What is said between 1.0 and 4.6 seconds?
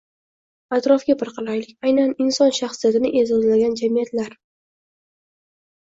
bir qaraylik– aynan inson shaxsiyatini e’zozlagan jamiyatlar